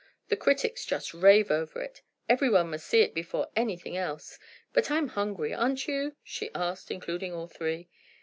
[0.29, 2.01] "The critics just rave over it!
[2.27, 4.39] Everyone must see it before anything else!
[4.73, 7.87] But I'm hungry; aren't you?" she asked, including all three.